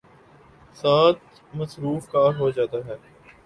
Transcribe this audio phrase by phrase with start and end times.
[0.77, 1.19] ساتھ
[1.53, 2.95] ''مصروف کار" ہو جاتا ہے۔